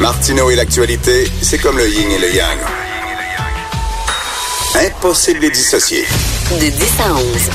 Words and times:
Martineau 0.00 0.48
et 0.50 0.56
l'actualité, 0.56 1.30
c'est 1.42 1.58
comme 1.58 1.76
le 1.76 1.86
yin 1.86 2.10
et 2.10 2.18
le 2.18 2.34
yang. 2.34 2.58
Impossible 4.74 5.40
de 5.40 5.44
les 5.44 5.50
dissocier. 5.50 6.04
De 6.50 6.70
10 6.70 7.00
à 7.00 7.14
11. 7.14 7.50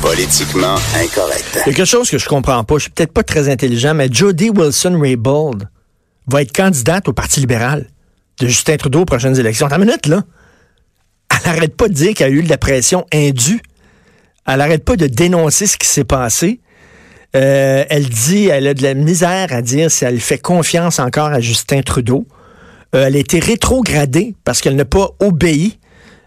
Politiquement 0.00 0.76
incorrect. 0.96 1.44
Il 1.52 1.58
y 1.58 1.60
a 1.60 1.64
quelque 1.64 1.84
chose 1.84 2.08
que 2.08 2.16
je 2.16 2.26
comprends 2.26 2.64
pas. 2.64 2.76
Je 2.76 2.84
suis 2.84 2.90
peut-être 2.90 3.12
pas 3.12 3.22
très 3.22 3.50
intelligent, 3.50 3.92
mais 3.92 4.08
Jody 4.10 4.48
Wilson-Raybould 4.48 5.68
va 6.26 6.40
être 6.40 6.56
candidate 6.56 7.06
au 7.08 7.12
Parti 7.12 7.40
libéral 7.40 7.90
de 8.40 8.46
Justin 8.46 8.78
Trudeau 8.78 9.00
aux 9.00 9.04
prochaines 9.04 9.38
élections. 9.38 9.68
T'as 9.68 9.76
une 9.76 9.84
minute, 9.84 10.06
là. 10.06 10.22
Elle 11.30 11.52
n'arrête 11.52 11.76
pas 11.76 11.88
de 11.88 11.92
dire 11.92 12.14
qu'il 12.14 12.26
y 12.26 12.28
a 12.30 12.32
eu 12.32 12.42
de 12.42 12.48
la 12.48 12.58
pression 12.58 13.04
indue. 13.12 13.60
Elle 14.46 14.56
n'arrête 14.56 14.86
pas 14.86 14.96
de 14.96 15.06
dénoncer 15.06 15.66
ce 15.66 15.76
qui 15.76 15.86
s'est 15.86 16.04
passé. 16.04 16.60
Euh, 17.36 17.84
elle 17.88 18.08
dit, 18.08 18.46
elle 18.46 18.66
a 18.68 18.74
de 18.74 18.82
la 18.82 18.94
misère 18.94 19.52
à 19.52 19.60
dire 19.60 19.90
si 19.90 20.04
elle 20.04 20.20
fait 20.20 20.38
confiance 20.38 20.98
encore 20.98 21.28
à 21.28 21.40
Justin 21.40 21.82
Trudeau. 21.82 22.26
Euh, 22.94 23.06
elle 23.06 23.16
a 23.16 23.18
été 23.18 23.40
rétrogradée 23.40 24.34
parce 24.44 24.60
qu'elle 24.60 24.76
n'a 24.76 24.84
pas 24.84 25.10
obéi 25.18 25.78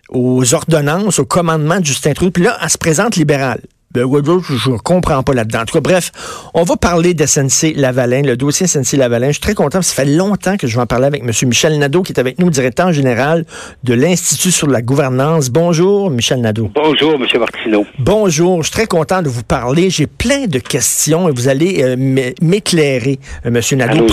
aux 0.10 0.54
ordonnances, 0.54 1.20
au 1.20 1.26
commandement 1.26 1.80
de 1.80 1.86
Justin 1.86 2.14
Trudeau. 2.14 2.32
Puis 2.32 2.44
là, 2.44 2.58
elle 2.62 2.70
se 2.70 2.78
présente 2.78 3.16
libérale. 3.16 3.62
Ben, 3.92 4.04
je 4.04 4.70
ne 4.70 4.78
comprends 4.78 5.24
pas 5.24 5.34
là-dedans. 5.34 5.62
En 5.62 5.66
tout 5.66 5.74
cas, 5.74 5.82
bref, 5.82 6.12
on 6.54 6.64
va 6.64 6.76
parler 6.76 7.14
de 7.14 7.26
SNC 7.26 7.74
Lavalin, 7.76 8.22
le 8.22 8.36
dossier 8.36 8.68
SNC 8.68 8.98
Lavalin. 8.98 9.28
Je 9.28 9.34
suis 9.34 9.42
très 9.42 9.54
content. 9.56 9.82
Ça 9.82 9.96
fait 9.96 10.06
longtemps 10.06 10.58
que 10.58 10.68
je 10.68 10.76
vais 10.76 10.82
en 10.82 10.86
parler 10.86 11.06
avec 11.06 11.24
M. 11.24 11.32
Michel 11.48 11.80
Nadeau, 11.80 12.04
qui 12.04 12.12
est 12.12 12.20
avec 12.20 12.38
nous, 12.38 12.50
directeur 12.50 12.92
général 12.92 13.46
de 13.84 13.94
l'Institut 13.94 14.52
sur 14.52 14.68
la 14.68 14.82
gouvernance. 14.82 15.50
Bonjour, 15.50 16.10
Michel 16.10 16.42
Nadeau. 16.42 16.70
Bonjour, 16.76 17.14
M. 17.14 17.26
Martineau. 17.40 17.86
Bonjour. 17.98 18.62
Je 18.62 18.68
suis 18.68 18.74
très 18.74 18.88
content 18.88 19.22
de 19.22 19.30
vous 19.30 19.44
parler. 19.44 19.90
J'ai 19.90 20.08
plein 20.08 20.48
de 20.48 20.60
questions 20.60 21.30
et 21.30 21.32
vous 21.32 21.48
allez 21.48 21.82
euh, 21.82 21.96
m'éclairer, 22.42 23.20
euh, 23.46 23.50
M. 23.50 23.78
Nadeau. 23.78 24.08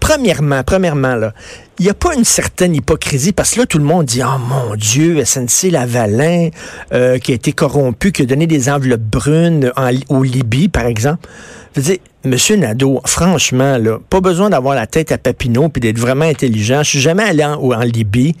Premièrement, 0.00 0.62
premièrement, 0.64 1.16
là, 1.16 1.34
il 1.78 1.84
n'y 1.84 1.90
a 1.90 1.94
pas 1.94 2.14
une 2.14 2.24
certaine 2.24 2.74
hypocrisie 2.74 3.32
parce 3.32 3.52
que 3.52 3.60
là, 3.60 3.66
tout 3.66 3.78
le 3.78 3.84
monde 3.84 4.06
dit 4.06 4.20
Oh 4.24 4.38
mon 4.38 4.74
Dieu, 4.74 5.24
SNC 5.24 5.70
Lavalin, 5.70 6.48
euh, 6.92 7.18
qui 7.18 7.32
a 7.32 7.34
été 7.36 7.52
corrompu, 7.52 8.10
qui 8.10 8.22
a 8.22 8.26
donné 8.26 8.46
des 8.46 8.68
enveloppes 8.68 9.00
brunes 9.00 9.72
en, 9.76 9.90
au 10.08 10.22
Libye, 10.24 10.68
par 10.68 10.86
exemple. 10.86 11.28
Je 11.76 11.80
veux 11.80 11.86
dire, 11.86 11.98
Monsieur 12.24 12.56
Nadeau, 12.56 13.00
franchement, 13.06 13.78
là, 13.78 13.98
pas 14.10 14.20
besoin 14.20 14.50
d'avoir 14.50 14.74
la 14.74 14.88
tête 14.88 15.12
à 15.12 15.18
Papineau 15.18 15.68
puis 15.68 15.80
d'être 15.80 15.98
vraiment 15.98 16.24
intelligent. 16.24 16.82
Je 16.82 16.90
suis 16.90 17.00
jamais 17.00 17.22
allé 17.22 17.44
en, 17.44 17.54
en 17.54 17.80
Libye. 17.80 18.34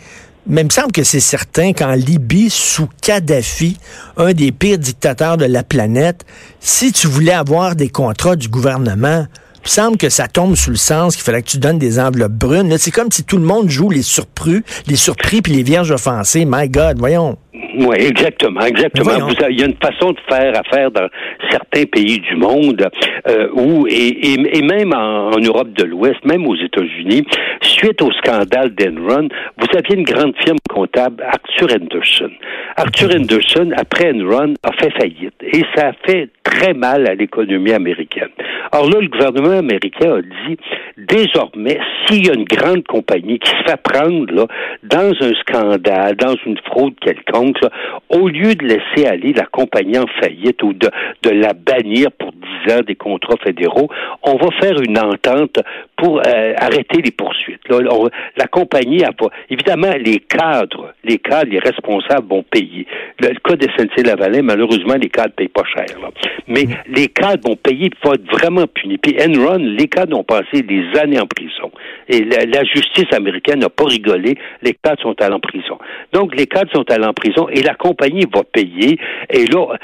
Mais 0.50 0.62
il 0.62 0.64
me 0.64 0.70
semble 0.70 0.92
que 0.92 1.04
c'est 1.04 1.20
certain 1.20 1.72
qu'en 1.74 1.92
Libye, 1.92 2.48
sous 2.50 2.88
Kadhafi, 3.02 3.76
un 4.16 4.32
des 4.32 4.50
pires 4.50 4.78
dictateurs 4.78 5.36
de 5.36 5.44
la 5.44 5.62
planète, 5.62 6.24
si 6.58 6.90
tu 6.90 7.06
voulais 7.06 7.32
avoir 7.32 7.76
des 7.76 7.90
contrats 7.90 8.34
du 8.34 8.48
gouvernement, 8.48 9.26
il 9.68 9.70
semble 9.70 9.98
que 9.98 10.08
ça 10.08 10.28
tombe 10.28 10.56
sous 10.56 10.70
le 10.70 10.76
sens 10.76 11.14
qu'il 11.14 11.22
fallait 11.22 11.42
que 11.42 11.50
tu 11.50 11.58
donnes 11.58 11.78
des 11.78 12.00
enveloppes 12.00 12.32
brunes. 12.32 12.78
C'est 12.78 12.90
comme 12.90 13.12
si 13.12 13.22
tout 13.22 13.36
le 13.36 13.44
monde 13.44 13.68
joue 13.68 13.90
les 13.90 14.00
surpris, 14.00 14.62
les 14.86 14.96
surpris 14.96 15.42
puis 15.42 15.52
les 15.52 15.62
vierges 15.62 15.90
offensées. 15.90 16.46
My 16.46 16.70
God, 16.70 16.98
voyons. 16.98 17.36
Oui, 17.78 17.96
exactement, 17.98 18.62
exactement. 18.62 19.12
il 19.48 19.58
y 19.58 19.62
a 19.62 19.66
une 19.66 19.76
façon 19.76 20.12
de 20.12 20.18
faire 20.28 20.52
affaire 20.58 20.90
dans 20.90 21.08
certains 21.50 21.84
pays 21.84 22.18
du 22.18 22.36
monde 22.36 22.88
euh, 23.28 23.48
où 23.52 23.86
et, 23.88 24.58
et, 24.58 24.62
même 24.62 24.92
en, 24.94 25.38
Europe 25.38 25.72
de 25.72 25.84
l'Ouest, 25.84 26.24
même 26.24 26.46
aux 26.46 26.56
États-Unis, 26.56 27.24
suite 27.62 28.02
au 28.02 28.10
scandale 28.12 28.74
d'Enron, 28.74 29.28
vous 29.58 29.78
aviez 29.78 29.96
une 29.96 30.04
grande 30.04 30.34
firme 30.44 30.58
comptable, 30.68 31.22
Arthur 31.22 31.68
Anderson. 31.80 32.30
Arthur 32.76 33.10
Anderson, 33.14 33.70
après 33.76 34.12
Enron, 34.12 34.54
a 34.62 34.72
fait 34.72 34.90
faillite 34.98 35.34
et 35.42 35.62
ça 35.74 35.88
a 35.88 35.92
fait 36.06 36.28
très 36.42 36.74
mal 36.74 37.06
à 37.06 37.14
l'économie 37.14 37.72
américaine. 37.72 38.30
Alors 38.72 38.90
là, 38.90 39.00
le 39.00 39.08
gouvernement 39.08 39.58
américain 39.58 40.16
a 40.16 40.22
dit, 40.22 40.58
désormais, 40.98 41.78
s'il 42.06 42.26
y 42.26 42.30
a 42.30 42.34
une 42.34 42.44
grande 42.44 42.84
compagnie 42.84 43.38
qui 43.38 43.50
se 43.50 43.62
fait 43.66 43.80
prendre 43.82 44.32
là, 44.32 44.46
dans 44.82 45.12
un 45.20 45.32
scandale, 45.40 46.16
dans 46.16 46.34
une 46.44 46.58
fraude 46.66 46.94
quelconque, 47.00 47.60
au 48.08 48.28
lieu 48.28 48.54
de 48.54 48.66
laisser 48.66 49.06
aller 49.06 49.32
la 49.32 49.46
compagnie 49.46 49.98
en 49.98 50.06
faillite 50.20 50.62
ou 50.62 50.72
de, 50.72 50.90
de 51.22 51.30
la 51.30 51.52
bannir 51.52 52.10
pour 52.18 52.32
10 52.66 52.72
ans 52.74 52.80
des 52.86 52.96
contrats 52.96 53.36
fédéraux, 53.42 53.88
on 54.22 54.36
va 54.36 54.48
faire 54.60 54.80
une 54.80 54.98
entente 54.98 55.60
pour 55.98 56.20
euh, 56.24 56.54
arrêter 56.56 57.02
les 57.02 57.10
poursuites. 57.10 57.60
la 57.68 58.46
compagnie 58.46 59.02
a 59.02 59.12
pas... 59.12 59.26
Évidemment, 59.50 59.90
les 59.98 60.20
cadres, 60.20 60.94
les 61.02 61.18
cadres, 61.18 61.50
les 61.50 61.58
responsables 61.58 62.28
vont 62.28 62.44
payer. 62.44 62.86
Le, 63.18 63.34
cas 63.40 63.56
de 63.56 63.66
SNC-Lavalin, 63.66 64.42
malheureusement, 64.42 64.94
les 64.94 65.08
cadres 65.08 65.30
ne 65.30 65.44
payent 65.44 65.48
pas 65.48 65.64
cher. 65.64 65.98
Mais 66.46 66.62
mm. 66.62 66.76
les 66.94 67.08
cadres 67.08 67.48
vont 67.48 67.56
payer, 67.56 67.86
il 67.86 67.96
faut 68.00 68.14
être 68.14 68.30
vraiment 68.30 68.66
punis. 68.68 68.98
Puis 68.98 69.16
Enron, 69.20 69.58
les 69.58 69.88
cadres 69.88 70.16
ont 70.16 70.24
passé 70.24 70.62
des 70.62 70.84
années 71.00 71.20
en 71.20 71.26
prison. 71.26 71.72
Et 72.08 72.20
la, 72.20 72.62
justice 72.64 73.12
américaine 73.12 73.58
n'a 73.58 73.68
pas 73.68 73.86
rigolé. 73.86 74.36
Les 74.62 74.74
cadres 74.74 75.02
sont 75.02 75.20
allés 75.20 75.34
en 75.34 75.40
prison. 75.40 75.78
Donc, 76.12 76.36
les 76.36 76.46
cadres 76.46 76.70
sont 76.72 76.88
allés 76.92 77.06
en 77.06 77.12
prison 77.12 77.48
et 77.48 77.62
la 77.62 77.74
compagnie 77.74 78.24
va 78.32 78.44
payer. 78.44 79.00
Et 79.30 79.46
là, 79.46 79.76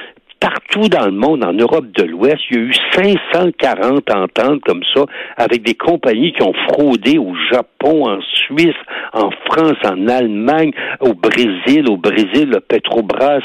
partout 0.75 0.89
dans 0.89 1.07
le 1.07 1.13
monde, 1.13 1.45
en 1.45 1.53
Europe 1.53 1.87
de 1.97 2.05
l'Ouest, 2.05 2.39
il 2.51 2.57
y 2.57 2.61
a 2.61 2.63
eu 2.63 2.75
540 2.95 4.11
ententes 4.11 4.61
comme 4.65 4.83
ça 4.95 5.05
avec 5.37 5.63
des 5.63 5.75
compagnies 5.75 6.33
qui 6.33 6.43
ont 6.43 6.55
fraudé 6.69 7.19
au 7.19 7.35
Japon, 7.51 8.09
en 8.09 8.21
Suisse, 8.21 8.75
en 9.13 9.31
France, 9.47 9.77
en 9.85 10.09
Allemagne, 10.09 10.73
au 11.01 11.15
Brésil, 11.15 11.85
au 11.89 11.97
Brésil, 11.97 12.51
le 12.51 12.61
Petrobras 12.61 13.41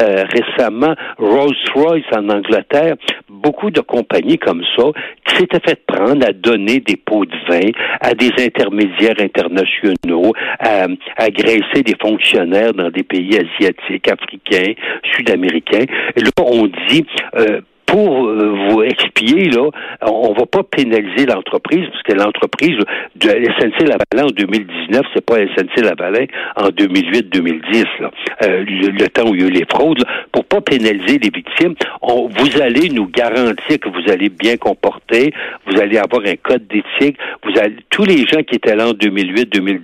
euh, 0.00 0.24
récemment, 0.30 0.94
Rolls-Royce 1.18 2.04
en 2.12 2.28
Angleterre, 2.28 2.96
beaucoup 3.28 3.70
de 3.70 3.80
compagnies 3.80 4.38
comme 4.38 4.62
ça 4.76 4.84
qui 5.24 5.36
s'étaient 5.36 5.60
fait 5.66 5.84
prendre 5.86 6.26
à 6.26 6.32
donner 6.32 6.80
des 6.80 6.96
pots 6.96 7.24
de 7.24 7.36
vin 7.48 7.70
à 8.00 8.14
des 8.14 8.30
intermédiaires 8.38 9.16
internationaux, 9.18 10.32
à, 10.58 10.86
à 11.16 11.30
graisser 11.30 11.82
des 11.84 11.96
fonctionnaires 12.00 12.72
dans 12.74 12.90
des 12.90 13.02
pays 13.02 13.36
asiatiques, 13.36 14.08
africains, 14.08 14.72
sud-américains. 15.14 15.84
Et 16.16 16.20
là, 16.20 16.30
on 16.38 16.65
dit 16.88 17.06
euh, 17.36 17.60
pour 17.86 18.26
euh, 18.26 18.68
vous 18.68 18.82
expier, 18.82 19.48
là, 19.50 19.70
on 20.02 20.32
va 20.32 20.44
pas 20.44 20.62
pénaliser 20.64 21.24
l'entreprise, 21.24 21.86
parce 21.90 22.02
que 22.02 22.12
l'entreprise 22.12 22.76
de 23.14 23.28
SNC 23.28 23.88
Lavalin 23.88 24.28
en 24.28 24.34
2019, 24.36 25.02
c'est 25.14 25.24
pas 25.24 25.36
SNC 25.36 25.84
Lavalin 25.84 26.26
en 26.56 26.68
2008-2010, 26.68 27.84
euh, 28.42 28.64
le, 28.66 29.08
temps 29.08 29.28
où 29.30 29.34
il 29.34 29.40
y 29.40 29.44
a 29.44 29.46
eu 29.46 29.50
les 29.50 29.64
fraudes, 29.70 30.04
pour 30.32 30.44
pas 30.44 30.60
pénaliser 30.60 31.18
les 31.18 31.30
victimes, 31.30 31.74
on, 32.02 32.28
vous 32.28 32.60
allez 32.60 32.88
nous 32.90 33.06
garantir 33.06 33.78
que 33.80 33.88
vous 33.88 34.12
allez 34.12 34.28
bien 34.28 34.56
comporter, 34.56 35.32
vous 35.66 35.80
allez 35.80 35.98
avoir 35.98 36.22
un 36.26 36.36
code 36.42 36.66
d'éthique, 36.66 37.16
vous 37.44 37.58
allez, 37.58 37.76
tous 37.90 38.04
les 38.04 38.26
gens 38.26 38.42
qui 38.42 38.56
étaient 38.56 38.74
là 38.74 38.88
en 38.88 38.92
2008-2010 38.92 39.78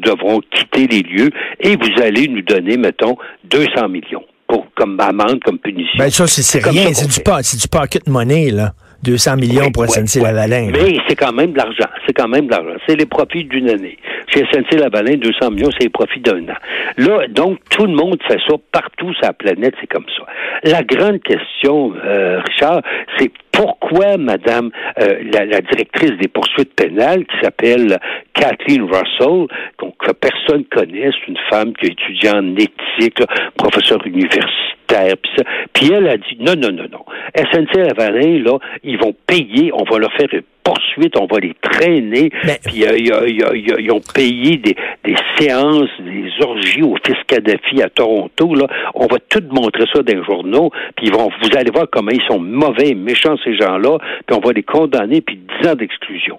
devront 0.00 0.40
quitter 0.50 0.86
les 0.86 1.02
lieux 1.02 1.30
et 1.60 1.76
vous 1.76 2.02
allez 2.02 2.28
nous 2.28 2.42
donner, 2.42 2.78
mettons, 2.78 3.16
200 3.44 3.88
millions 3.88 4.24
comme 4.74 4.98
amende, 5.00 5.40
comme 5.44 5.58
punition. 5.58 5.98
Ben 5.98 6.10
ça, 6.10 6.26
c'est 6.26 6.64
rien, 6.64 6.92
c'est 6.92 7.06
du, 7.06 7.56
du 7.58 7.68
pocket 7.68 8.08
money, 8.08 8.50
là. 8.50 8.72
200 9.02 9.36
millions 9.36 9.70
pour 9.70 9.86
SNC-Lavalin. 9.86 10.70
Mais 10.72 10.98
c'est 11.08 11.16
quand 11.16 11.32
même 11.32 11.52
de 11.52 11.56
l'argent. 11.56 11.88
C'est 12.06 12.12
quand 12.12 12.28
même 12.28 12.46
de 12.46 12.50
l'argent. 12.50 12.78
C'est 12.86 12.96
les 12.96 13.06
profits 13.06 13.44
d'une 13.44 13.68
année. 13.70 13.96
Chez 14.28 14.44
SNC-Lavalin, 14.44 15.16
200 15.16 15.52
millions, 15.52 15.70
c'est 15.72 15.84
les 15.84 15.88
profits 15.88 16.20
d'un 16.20 16.42
an. 16.48 16.56
Là, 16.98 17.26
donc, 17.28 17.58
tout 17.70 17.86
le 17.86 17.94
monde 17.94 18.18
fait 18.28 18.38
ça 18.46 18.54
partout 18.72 19.12
sur 19.14 19.22
la 19.22 19.32
planète, 19.32 19.74
c'est 19.80 19.86
comme 19.86 20.04
ça. 20.16 20.24
La 20.64 20.82
grande 20.82 21.22
question, 21.22 21.92
euh, 22.04 22.40
Richard, 22.46 22.82
c'est 23.18 23.30
pourquoi 23.52 23.79
Madame 24.18 24.70
euh, 25.00 25.22
la, 25.32 25.60
directrice 25.60 26.12
des 26.20 26.28
poursuites 26.28 26.74
pénales, 26.74 27.24
qui 27.26 27.36
s'appelle 27.42 27.98
Kathleen 28.34 28.82
Russell, 28.84 29.46
donc 29.78 29.94
que 29.98 30.12
personne 30.12 30.64
connaît, 30.64 31.10
c'est 31.12 31.28
une 31.28 31.38
femme 31.48 31.72
qui 31.74 31.86
a 31.86 31.92
étudié 31.92 32.30
en 32.30 32.56
éthique, 32.56 33.22
professeure 33.56 34.04
universitaire, 34.06 34.48
puis 34.90 35.32
ça. 35.36 35.44
Puis 35.72 35.92
elle 35.92 36.08
a 36.08 36.16
dit 36.16 36.36
non, 36.40 36.54
non, 36.56 36.72
non, 36.72 36.86
non. 36.90 37.04
SNC-Lavalin, 37.34 38.42
là, 38.42 38.58
ils 38.82 38.98
vont 38.98 39.14
payer, 39.26 39.70
on 39.72 39.84
va 39.84 39.98
leur 39.98 40.12
faire 40.12 40.28
une 40.32 40.42
poursuite, 40.62 41.16
on 41.16 41.26
va 41.26 41.40
les 41.40 41.54
traîner. 41.60 42.30
Puis 42.64 42.84
euh, 42.84 42.96
ils 42.96 43.92
ont 43.92 44.00
payé 44.14 44.56
des, 44.56 44.76
des 45.04 45.16
séances, 45.38 45.90
des 46.00 46.30
orgies 46.44 46.82
au 46.82 46.96
fils 47.04 47.16
Kadhafi 47.26 47.82
à 47.82 47.88
Toronto. 47.88 48.54
Là. 48.54 48.66
On 48.94 49.06
va 49.06 49.18
tout 49.28 49.42
montrer 49.50 49.84
ça 49.92 50.02
dans 50.02 50.14
les 50.14 50.24
journaux. 50.24 50.70
Puis 50.96 51.06
ils 51.06 51.12
vont, 51.12 51.28
vous 51.42 51.56
allez 51.56 51.70
voir 51.70 51.86
comment 51.90 52.10
ils 52.10 52.22
sont 52.22 52.38
mauvais, 52.38 52.94
méchants 52.94 53.36
ces 53.44 53.56
gens-là. 53.56 53.98
Puis 54.26 54.36
on 54.36 54.46
va 54.46 54.52
les 54.52 54.62
condamner 54.62 55.20
puis 55.20 55.38
10 55.62 55.68
ans 55.68 55.74
d'exclusion. 55.74 56.38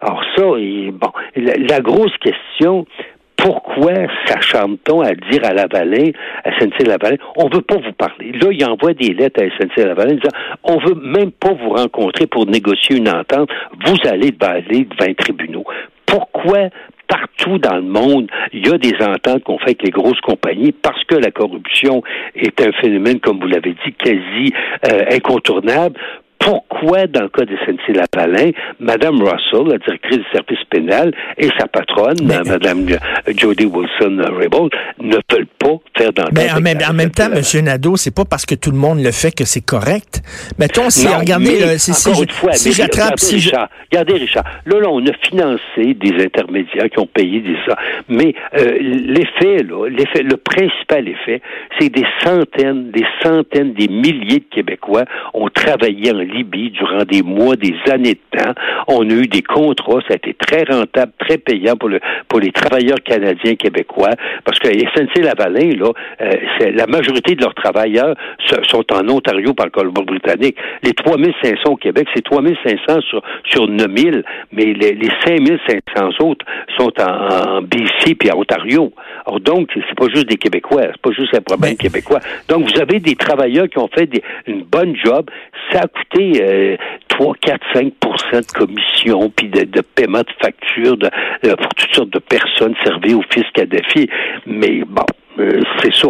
Alors 0.00 0.22
ça, 0.36 0.42
bon, 0.42 1.12
la 1.36 1.80
grosse 1.80 2.16
question, 2.18 2.86
pourquoi 3.36 3.92
s'acharne-t-on 4.26 5.00
à 5.00 5.14
dire 5.14 5.44
à 5.44 5.52
Lavalin, 5.52 6.10
à 6.44 6.50
SNC-Lavalin, 6.58 7.16
on 7.36 7.48
veut 7.48 7.62
pas 7.62 7.76
vous 7.76 7.92
parler? 7.92 8.32
Là, 8.32 8.48
il 8.50 8.64
envoie 8.64 8.94
des 8.94 9.14
lettres 9.14 9.42
à 9.42 9.46
SNC-Lavalin 9.46 10.14
disant, 10.14 10.36
on 10.64 10.78
veut 10.78 10.94
même 10.94 11.32
pas 11.32 11.52
vous 11.52 11.70
rencontrer 11.70 12.26
pour 12.26 12.46
négocier 12.46 12.96
une 12.96 13.08
entente. 13.08 13.50
Vous 13.84 13.96
allez 14.04 14.32
aller 14.40 14.84
devant 14.84 15.06
les 15.06 15.14
tribunaux. 15.14 15.64
Pourquoi 16.06 16.68
partout 17.08 17.58
dans 17.58 17.76
le 17.76 17.82
monde, 17.82 18.30
il 18.52 18.66
y 18.66 18.72
a 18.72 18.78
des 18.78 18.94
ententes 19.04 19.44
qu'on 19.44 19.58
fait 19.58 19.70
avec 19.70 19.82
les 19.82 19.90
grosses 19.90 20.20
compagnies 20.20 20.72
parce 20.72 21.04
que 21.04 21.14
la 21.14 21.30
corruption 21.30 22.02
est 22.34 22.58
un 22.60 22.72
phénomène, 22.80 23.20
comme 23.20 23.38
vous 23.38 23.48
l'avez 23.48 23.74
dit, 23.84 23.92
quasi 23.92 24.52
euh, 24.90 25.04
incontournable? 25.10 25.98
Pourquoi, 26.38 26.71
dans 26.82 27.22
le 27.22 27.28
cas 27.28 27.44
de 27.44 27.56
SNC-Lavalin, 27.56 28.50
Mme 28.80 29.22
Russell, 29.22 29.68
la 29.68 29.78
directrice 29.78 30.18
du 30.18 30.24
service 30.32 30.64
pénal, 30.70 31.12
et 31.38 31.48
sa 31.58 31.66
patronne, 31.66 32.16
Mme 32.22 32.98
Jody 33.36 33.66
Wilson-Raybould, 33.66 34.72
ne 35.00 35.16
veulent 35.30 35.46
pas 35.58 35.76
faire 35.96 36.12
d'entente. 36.12 36.32
Mais 36.34 36.50
en 36.50 36.60
même, 36.60 36.78
en 36.88 36.92
même 36.92 37.10
temps, 37.10 37.30
M. 37.32 37.64
Nadeau, 37.64 37.96
c'est 37.96 38.14
pas 38.14 38.24
parce 38.24 38.46
que 38.46 38.54
tout 38.54 38.70
le 38.70 38.76
monde 38.76 39.00
le 39.02 39.12
fait 39.12 39.32
que 39.32 39.44
c'est 39.44 39.64
correct. 39.64 40.22
Mettons, 40.58 40.90
si, 40.90 41.06
regardez, 41.08 41.78
si, 41.78 41.92
si, 41.94 42.10
si 42.52 42.72
j'attrape... 42.72 43.18
Si 43.18 43.36
Richard, 43.36 43.68
regardez, 43.90 44.14
Richard, 44.14 44.44
là, 44.66 44.80
là, 44.80 44.88
on 44.90 45.04
a 45.06 45.12
financé 45.28 45.94
des 45.94 46.24
intermédiaires 46.24 46.90
qui 46.90 46.98
ont 46.98 47.06
payé 47.06 47.40
des 47.40 47.56
ça, 47.66 47.76
mais 48.08 48.34
euh, 48.54 48.78
l'effet, 48.80 49.62
là, 49.62 49.88
l'effet, 49.88 50.22
le 50.22 50.36
principal 50.36 51.08
effet, 51.08 51.40
c'est 51.78 51.90
des 51.90 52.04
centaines, 52.24 52.90
des 52.90 53.04
centaines, 53.22 53.72
des 53.74 53.88
milliers 53.88 54.40
de 54.40 54.44
Québécois 54.50 55.04
ont 55.34 55.48
travaillé 55.48 56.10
en 56.12 56.18
Libye 56.18 56.71
durant 56.72 57.04
des 57.04 57.22
mois, 57.22 57.56
des 57.56 57.74
années 57.90 58.14
de 58.14 58.38
temps. 58.38 58.52
On 58.88 59.08
a 59.08 59.12
eu 59.12 59.26
des 59.26 59.42
contrats, 59.42 60.00
ça 60.08 60.14
a 60.14 60.16
été 60.16 60.34
très 60.34 60.64
rentable, 60.64 61.12
très 61.18 61.38
payant 61.38 61.76
pour 61.76 61.88
le 61.88 62.00
pour 62.28 62.40
les 62.40 62.52
travailleurs 62.52 63.02
canadiens 63.04 63.54
québécois, 63.54 64.10
parce 64.44 64.58
que 64.58 64.68
SNC-Lavalin, 64.68 65.76
là, 65.78 65.92
euh, 66.20 66.70
la 66.74 66.86
majorité 66.86 67.34
de 67.34 67.42
leurs 67.42 67.54
travailleurs 67.54 68.16
sont 68.68 68.84
en 68.92 69.08
Ontario 69.08 69.54
par 69.54 69.66
le 69.66 69.70
Colombie-Britannique. 69.70 70.56
Les 70.82 70.92
3500 70.92 71.70
au 71.70 71.76
Québec, 71.76 72.08
c'est 72.14 72.22
3500 72.22 73.00
sur 73.02 73.22
sur 73.44 73.68
9000, 73.68 74.24
mais 74.52 74.64
les, 74.64 74.94
les 74.94 75.10
5500 75.26 76.24
autres 76.24 76.44
sont 76.76 76.92
en, 77.00 77.58
en 77.58 77.62
BC 77.62 78.14
puis 78.18 78.30
en 78.30 78.38
Ontario. 78.38 78.92
Alors 79.26 79.40
donc, 79.40 79.70
c'est 79.74 79.98
pas 79.98 80.08
juste 80.12 80.28
des 80.28 80.36
Québécois, 80.36 80.82
c'est 80.92 81.00
pas 81.00 81.12
juste 81.12 81.34
un 81.34 81.40
problème 81.40 81.76
québécois. 81.76 82.20
Donc, 82.48 82.70
vous 82.70 82.80
avez 82.80 82.98
des 83.00 83.14
travailleurs 83.14 83.68
qui 83.68 83.78
ont 83.78 83.88
fait 83.88 84.08
une 84.46 84.62
bonne 84.62 84.96
job. 84.96 85.30
Ça 85.70 85.80
a 85.82 85.86
coûté 85.86 86.42
euh, 86.42 86.61
3, 87.08 87.34
4, 87.40 87.60
5% 87.74 88.40
de 88.40 88.52
commission, 88.52 89.30
puis 89.30 89.48
de, 89.48 89.64
de, 89.64 89.80
paiement 89.80 90.20
de 90.20 90.32
factures 90.40 90.96
de, 90.96 91.10
pour 91.56 91.74
toutes 91.74 91.94
sortes 91.94 92.10
de 92.10 92.18
personnes 92.18 92.74
servies 92.84 93.14
au 93.14 93.22
fisc 93.30 93.52
Kadhafi. 93.54 94.08
Mais 94.46 94.82
bon, 94.86 95.06
c'est 95.36 95.94
ça. 95.94 96.08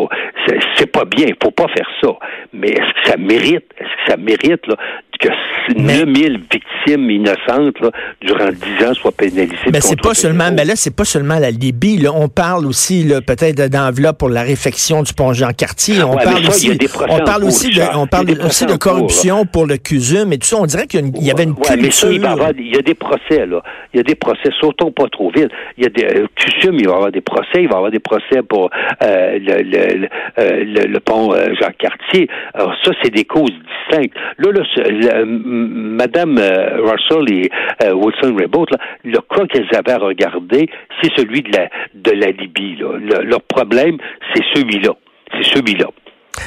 C'est 0.77 0.91
pas 0.91 1.05
bien. 1.05 1.27
Il 1.29 1.37
faut 1.43 1.51
pas 1.51 1.69
faire 1.69 1.89
ça. 2.01 2.11
Mais 2.53 2.69
est-ce 2.69 3.03
que 3.03 3.11
ça 3.11 3.17
mérite? 3.17 3.65
Est-ce 3.79 3.89
que 3.89 4.11
ça 4.11 4.17
mérite 4.17 4.67
là, 4.67 4.77
que 5.23 5.29
9000 5.77 6.41
victimes 6.53 7.11
innocentes 7.11 7.81
là, 7.81 7.91
durant 8.21 8.51
10 8.51 8.87
ans 8.87 8.95
soient 8.95 9.13
pénalisées? 9.13 9.57
Mais 9.73 9.81
c'est 9.81 10.01
pas 10.01 10.15
seulement, 10.15 10.51
mais 10.53 10.65
là, 10.65 10.75
c'est 10.77 10.95
pas 10.95 11.05
seulement 11.05 11.39
la 11.39 11.51
Libye. 11.51 11.99
Là. 11.99 12.11
On 12.15 12.29
parle 12.29 12.67
aussi 12.67 13.09
peut-être 13.27 13.69
d'enveloppe 13.69 14.19
pour 14.19 14.29
la 14.29 14.43
réfection 14.43 15.03
du 15.03 15.13
pont 15.13 15.33
Jean-Cartier. 15.33 16.03
On, 16.03 16.17
parle 16.17 16.47
aussi, 16.47 16.79
on 17.09 17.19
parle 17.21 17.45
aussi 17.45 17.71
de, 17.71 17.83
on 17.97 18.07
parle 18.07 18.27
aussi 18.45 18.67
de 18.67 18.77
corruption 18.77 19.47
pour 19.47 19.67
le 19.67 19.77
CUSUM 19.77 20.33
et 20.33 20.39
tout 20.39 20.49
ça. 20.49 20.57
On 20.59 20.67
dirait 20.67 20.87
qu'il 20.87 21.13
y, 21.21 21.31
avait 21.31 21.45
une 21.45 21.55
culture. 21.55 21.77
mais 21.81 21.91
ça, 21.91 22.11
il, 22.11 22.21
va 22.21 22.33
avoir, 22.33 22.51
il 22.57 22.75
y 22.75 22.79
a 22.79 22.83
des 22.83 22.95
procès, 22.95 23.47
là. 23.47 23.63
Il 23.95 23.99
y 23.99 24.01
a 24.01 24.03
des 24.03 24.15
procès. 24.15 24.51
Sautons 24.61 24.91
pas 24.91 25.07
trop 25.11 25.31
vite. 25.31 25.51
Il 25.79 25.85
y 25.85 25.87
a 25.87 25.91
des, 25.91 26.05
euh, 26.05 26.27
CUSUM, 26.35 26.75
il 26.79 26.87
va 26.87 26.93
y 26.93 26.97
avoir 26.97 27.13
des 27.13 27.21
procès. 27.21 27.47
Il 27.57 27.69
va 27.69 27.75
y 27.75 27.77
avoir 27.77 27.91
des 27.91 28.01
procès 28.01 28.43
pour 28.49 28.71
euh, 29.03 29.12
le, 29.39 29.63
le, 29.63 30.09
euh, 30.39 30.65
le, 30.65 30.87
le, 30.87 31.01
pont 31.01 31.33
euh, 31.35 31.55
Jean-Cartier. 31.61 32.29
Alors 32.55 32.75
ça, 32.83 32.93
c'est 33.03 33.13
des 33.13 33.25
causes 33.25 33.51
distinctes. 33.51 34.15
Là, 34.39 34.53
là 34.53 35.25
Madame 35.25 36.39
Russell 36.39 37.31
et 37.31 37.51
Wilson-Raybould, 37.93 38.71
le 39.05 39.19
cas 39.19 39.47
qu'elles 39.47 39.69
avaient 39.75 39.93
à 39.93 39.99
regarder, 39.99 40.69
c'est 41.03 41.11
celui 41.17 41.43
de 41.43 41.53
la, 41.57 41.69
de 41.95 42.13
la 42.13 42.31
Libye. 42.31 42.77
Là. 42.77 43.23
leur 43.23 43.43
problème, 43.43 43.99
c'est 44.35 44.45
celui-là. 44.55 44.95
C'est 45.33 45.59
celui-là. 45.59 45.87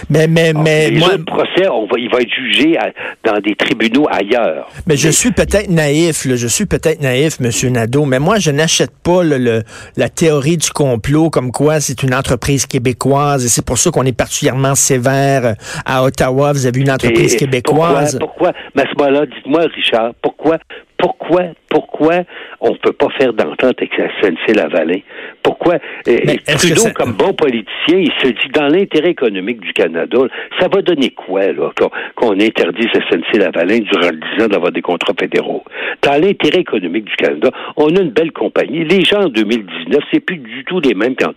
Mais, 0.09 0.27
mais, 0.27 0.51
ah, 0.55 0.59
mais 0.63 0.91
moi, 0.91 1.15
le 1.17 1.23
procès, 1.23 1.67
on 1.69 1.85
va, 1.85 1.97
il 1.97 2.09
va 2.09 2.21
être 2.21 2.33
jugé 2.33 2.77
dans 3.23 3.39
des 3.39 3.55
tribunaux 3.55 4.07
ailleurs. 4.09 4.67
Mais, 4.87 4.97
je 4.97 5.09
suis 5.09 5.31
peut-être 5.31 5.69
naïf, 5.69 6.25
là, 6.25 6.35
je 6.35 6.47
suis 6.47 6.65
peut-être 6.65 7.01
naïf, 7.01 7.39
Monsieur 7.39 7.69
Nadeau, 7.69 8.05
mais 8.05 8.19
moi, 8.19 8.39
je 8.39 8.51
n'achète 8.51 8.91
pas 9.03 9.23
le, 9.23 9.63
la 9.97 10.09
théorie 10.09 10.57
du 10.57 10.69
complot 10.69 11.29
comme 11.29 11.51
quoi 11.51 11.79
c'est 11.79 12.03
une 12.03 12.13
entreprise 12.13 12.65
québécoise 12.65 13.45
et 13.45 13.49
c'est 13.49 13.65
pour 13.65 13.77
ça 13.77 13.91
qu'on 13.91 14.03
est 14.03 14.17
particulièrement 14.17 14.75
sévère 14.75 15.55
à 15.85 16.03
Ottawa. 16.03 16.53
Vous 16.53 16.65
avez 16.65 16.81
une 16.81 16.91
entreprise 16.91 17.35
québécoise. 17.35 18.17
Pourquoi, 18.19 18.51
pourquoi, 18.51 18.71
mais 18.75 18.83
à 18.83 18.85
ce 18.85 18.97
moment-là, 18.97 19.25
dites-moi, 19.25 19.61
Richard, 19.75 20.13
pourquoi 20.21 20.57
pourquoi, 20.97 21.43
pourquoi 21.69 22.23
on 22.61 22.71
ne 22.71 22.77
peut 22.77 22.93
pas 22.93 23.09
faire 23.17 23.33
d'entente 23.33 23.75
avec 23.77 23.97
la 23.97 24.07
SNC-Lavalin? 24.21 24.99
Pourquoi? 25.43 25.75
Euh, 26.07 26.17
Trudeau, 26.57 26.93
comme 26.95 27.13
bon 27.13 27.33
politicien, 27.33 27.97
il 27.99 28.11
se 28.21 28.27
dit 28.27 28.49
dans 28.53 28.67
l'intérêt 28.67 29.09
économique 29.09 29.59
du 29.59 29.73
Canada, 29.73 30.19
ça 30.59 30.67
va 30.67 30.81
donner 30.81 31.11
quoi, 31.11 31.51
là, 31.51 31.71
qu'on 32.15 32.33
interdise 32.33 32.87
la 32.93 33.01
SNC-Lavalin 33.09 33.79
durant 33.79 34.11
10 34.37 34.43
ans 34.43 34.47
d'avoir 34.47 34.71
des 34.71 34.81
contrats 34.81 35.13
fédéraux? 35.19 35.63
Dans 36.01 36.21
l'intérêt 36.21 36.61
économique 36.61 37.05
du 37.05 37.15
Canada, 37.15 37.51
on 37.77 37.95
a 37.95 38.01
une 38.01 38.11
belle 38.11 38.31
compagnie. 38.31 38.85
Les 38.85 39.01
gens 39.01 39.23
en 39.23 39.29
2019, 39.29 39.99
c'est 40.13 40.19
plus 40.19 40.37
du 40.37 40.63
tout 40.65 40.79
les 40.79 40.93
mêmes 40.93 41.15
qu'en 41.15 41.33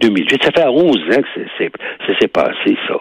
2008. 0.00 0.42
Ça 0.44 0.50
fait 0.52 0.68
11 0.68 0.84
ans 0.84 1.22
que 1.22 1.70
ça 2.06 2.18
s'est 2.20 2.28
passé, 2.28 2.76
ça. 2.88 2.96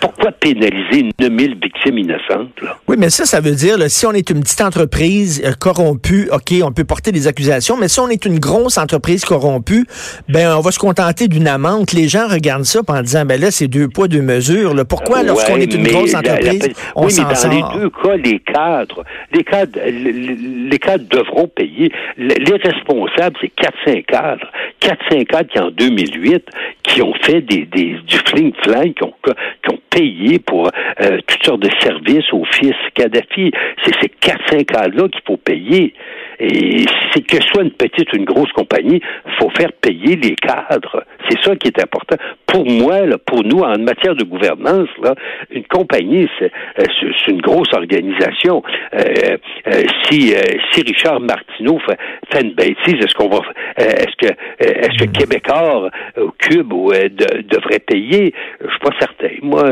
Pourquoi 0.00 0.32
pénaliser 0.32 1.10
9000 1.20 1.58
victimes 1.62 1.98
innocentes? 1.98 2.60
Là? 2.62 2.76
Oui, 2.88 2.96
mais 2.98 3.10
ça, 3.10 3.24
ça 3.24 3.40
veut 3.40 3.54
dire, 3.54 3.78
là, 3.78 3.88
si 3.88 4.06
on 4.06 4.12
est 4.12 4.30
une 4.30 4.40
petite 4.40 4.60
entreprise 4.60 5.42
euh, 5.44 5.52
corrompue, 5.58 6.28
OK, 6.32 6.54
on 6.62 6.72
peut 6.72 6.84
porter 6.84 7.12
des 7.12 7.26
accusations, 7.26 7.76
mais 7.76 7.88
si 7.88 8.00
on 8.00 8.08
est 8.08 8.24
une 8.24 8.38
grosse 8.38 8.78
entreprise 8.78 9.24
corrompue, 9.24 9.86
ben 10.28 10.54
on 10.56 10.60
va 10.60 10.70
se 10.70 10.78
contenter 10.78 11.28
d'une 11.28 11.48
amende. 11.48 11.86
Les 11.92 12.08
gens 12.08 12.28
regardent 12.28 12.64
ça 12.64 12.80
en 12.86 13.02
disant, 13.02 13.24
ben 13.24 13.40
là, 13.40 13.50
c'est 13.50 13.68
deux 13.68 13.88
poids, 13.88 14.08
deux 14.08 14.22
mesures. 14.22 14.74
Là. 14.74 14.84
Pourquoi, 14.84 15.22
lorsqu'on 15.22 15.56
est 15.56 15.72
une 15.72 15.86
grosse 15.86 16.14
entreprise, 16.14 16.70
on 16.94 17.06
oui, 17.06 17.14
mais 17.16 17.34
dans 17.34 17.72
les 17.72 17.80
deux 17.80 17.90
cas, 17.90 18.16
les 18.16 18.38
cadres, 18.40 19.04
les 19.32 19.44
cadres, 19.44 19.78
les 19.84 20.78
cadres 20.78 21.04
devront 21.10 21.48
payer. 21.48 21.92
Les 22.16 22.56
responsables, 22.56 23.36
c'est 23.40 23.52
4-5 23.86 24.04
cadres. 24.04 24.46
4-5 24.80 25.24
cadres 25.26 25.48
qui, 25.50 25.58
en 25.58 25.70
2008, 25.70 26.44
qui 26.82 27.02
ont 27.02 27.14
fait 27.22 27.40
des, 27.40 27.66
des 27.66 27.96
du 28.06 28.16
fling-flang, 28.26 28.94
qui 28.94 29.04
ont, 29.04 29.14
qui 29.24 29.69
ont 29.69 29.69
payé 29.90 30.38
pour 30.38 30.68
euh, 31.02 31.18
toutes 31.26 31.44
sortes 31.44 31.60
de 31.60 31.70
services 31.80 32.32
au 32.32 32.44
fils 32.44 32.74
Kadhafi. 32.94 33.52
C'est 33.84 33.94
ces 34.00 34.08
4-5 34.08 34.64
cadres-là 34.64 35.08
qu'il 35.08 35.22
faut 35.26 35.36
payer. 35.36 35.94
Et 36.40 36.84
c'est 37.12 37.20
que 37.20 37.42
soit 37.44 37.62
une 37.62 37.70
petite 37.70 38.12
ou 38.12 38.16
une 38.16 38.24
grosse 38.24 38.50
compagnie, 38.52 39.00
faut 39.38 39.50
faire 39.50 39.72
payer 39.72 40.16
les 40.16 40.34
cadres. 40.36 41.04
C'est 41.28 41.38
ça 41.42 41.54
qui 41.56 41.68
est 41.68 41.80
important. 41.82 42.16
Pour 42.46 42.64
moi, 42.68 43.00
là, 43.06 43.18
pour 43.18 43.44
nous, 43.44 43.58
en 43.58 43.78
matière 43.78 44.14
de 44.14 44.24
gouvernance, 44.24 44.88
là, 45.02 45.14
une 45.50 45.64
compagnie, 45.64 46.28
c'est 46.38 46.50
euh, 46.78 47.12
une 47.28 47.40
grosse 47.40 47.72
organisation. 47.74 48.62
Euh, 48.94 49.36
euh, 49.68 49.82
si, 50.08 50.34
si 50.72 50.82
Richard 50.82 51.20
Martineau 51.20 51.78
fait, 51.80 51.98
fait 52.32 52.42
une 52.42 52.54
bêtise, 52.54 52.94
est-ce 52.94 53.14
qu'on 53.14 53.28
va, 53.28 53.40
est-ce 53.76 54.16
que, 54.16 54.32
est-ce 54.58 55.04
que 55.04 55.10
Québécois 55.10 55.90
au 56.16 56.30
Cube 56.38 56.68
devrait 56.68 57.80
payer? 57.80 58.34
Je 58.60 58.68
suis 58.68 58.78
pas 58.80 58.96
certain. 58.98 59.34
Moi, 59.42 59.64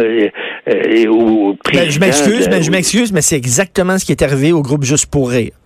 au 1.08 1.56
ben, 1.72 1.90
je 1.90 2.00
m'excuse, 2.00 2.48
mais 2.48 2.62
je 2.62 2.70
m'excuse, 2.70 3.12
mais 3.12 3.22
c'est 3.22 3.36
exactement 3.36 3.98
ce 3.98 4.04
qui 4.04 4.12
est 4.12 4.22
arrivé 4.22 4.52
au 4.52 4.62
groupe 4.62 4.84
Juste 4.88 5.10
pour 5.10 5.30
rire. 5.30 5.57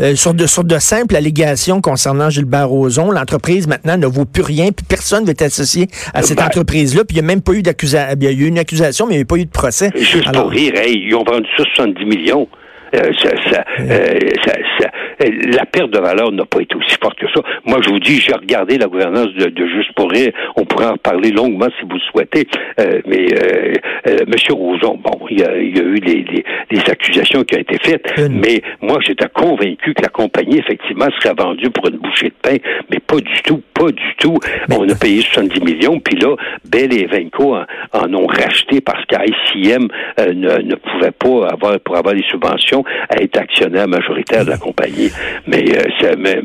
Euh, 0.00 0.14
sur, 0.14 0.32
de, 0.32 0.46
sur 0.46 0.64
de 0.64 0.78
simples 0.78 1.14
allégations 1.14 1.82
concernant 1.82 2.30
Gilbert 2.30 2.68
Rozon. 2.68 3.10
L'entreprise 3.10 3.66
maintenant 3.66 3.98
ne 3.98 4.06
vaut 4.06 4.24
plus 4.24 4.42
rien, 4.42 4.72
puis 4.72 4.86
personne 4.88 5.22
ne 5.22 5.26
veut 5.26 5.32
être 5.32 5.42
associé 5.42 5.88
à 6.14 6.22
cette 6.22 6.38
ben, 6.38 6.46
entreprise-là. 6.46 7.04
Puis 7.04 7.18
il 7.18 7.20
n'y 7.20 7.26
a 7.26 7.26
même 7.26 7.42
pas 7.42 7.52
eu 7.52 7.62
d'accusation. 7.62 8.16
Il 8.18 8.24
y 8.24 8.28
a 8.28 8.30
eu 8.30 8.46
une 8.46 8.58
accusation, 8.58 9.06
mais 9.06 9.14
il 9.14 9.18
n'y 9.18 9.22
a 9.22 9.26
pas 9.26 9.36
eu 9.36 9.44
de 9.44 9.50
procès. 9.50 9.90
Juste 9.94 10.32
pour 10.32 10.50
rire, 10.50 10.72
ils 10.86 11.14
ont 11.14 11.24
vendu 11.24 11.46
ça 11.56 11.64
70 11.74 12.04
millions. 12.06 12.48
Euh, 12.94 13.00
euh, 13.00 14.18
ça, 14.44 14.52
ça, 14.78 14.90
la 15.28 15.66
perte 15.66 15.90
de 15.90 15.98
valeur 15.98 16.32
n'a 16.32 16.44
pas 16.44 16.60
été 16.60 16.74
aussi 16.76 16.96
forte 17.02 17.18
que 17.18 17.26
ça. 17.34 17.40
Moi, 17.64 17.78
je 17.82 17.90
vous 17.90 17.98
dis, 17.98 18.20
j'ai 18.20 18.32
regardé 18.32 18.78
la 18.78 18.86
gouvernance 18.86 19.32
de, 19.34 19.46
de 19.46 19.66
Juste 19.70 19.92
pour 19.94 20.10
rire. 20.10 20.32
On 20.56 20.64
pourrait 20.64 20.86
en 20.86 20.96
parler 20.96 21.30
longuement 21.30 21.68
si 21.78 21.86
vous 21.86 21.94
le 21.94 22.00
souhaitez. 22.10 22.46
Euh, 22.80 23.00
mais 23.06 23.26
euh, 23.32 24.16
Monsieur 24.26 24.54
Roson, 24.54 24.98
bon, 25.02 25.26
il 25.30 25.40
y 25.40 25.44
a, 25.44 25.56
il 25.56 25.76
y 25.76 25.80
a 25.80 25.84
eu 25.84 26.00
des, 26.00 26.24
des, 26.24 26.90
accusations 26.90 27.44
qui 27.44 27.54
ont 27.54 27.60
été 27.60 27.76
faites. 27.80 28.28
Mais 28.30 28.62
moi, 28.80 28.98
j'étais 29.00 29.28
convaincu 29.28 29.94
que 29.94 30.02
la 30.02 30.08
compagnie, 30.08 30.58
effectivement, 30.58 31.06
serait 31.20 31.34
vendue 31.34 31.70
pour 31.70 31.88
une 31.88 31.98
bouchée 31.98 32.30
de 32.30 32.34
pain. 32.42 32.56
Mais 32.90 32.98
pas 32.98 33.20
du 33.20 33.42
tout, 33.44 33.62
pas 33.74 33.90
du 33.90 34.14
tout. 34.18 34.38
On 34.70 34.88
a 34.88 34.94
payé 34.94 35.22
70 35.22 35.60
millions, 35.60 36.00
puis 36.00 36.18
là, 36.18 36.34
Bell 36.64 36.92
et 36.92 37.06
Venco 37.06 37.54
en, 37.92 38.14
ont 38.14 38.26
racheté 38.26 38.80
parce 38.80 39.04
qu'ICM 39.06 39.88
ne, 40.18 40.62
ne 40.62 40.74
pouvait 40.74 41.12
pas 41.12 41.48
avoir, 41.48 41.78
pour 41.80 41.96
avoir 41.96 42.14
des 42.14 42.24
subventions, 42.24 42.79
à 43.08 43.22
être 43.22 43.38
actionnaire 43.38 43.88
majoritaire 43.88 44.44
de 44.44 44.50
la 44.50 44.58
compagnie. 44.58 45.10
Mais, 45.46 45.64
euh, 45.76 46.14
mais 46.18 46.40